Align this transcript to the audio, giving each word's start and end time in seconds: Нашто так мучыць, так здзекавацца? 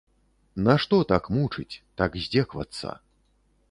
Нашто 0.67 0.99
так 1.13 1.29
мучыць, 1.37 1.79
так 2.03 2.11
здзекавацца? 2.25 3.01